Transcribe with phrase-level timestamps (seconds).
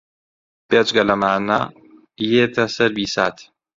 [0.69, 1.61] بێجگە لەمانە
[2.31, 3.37] یێتە سەر بیسات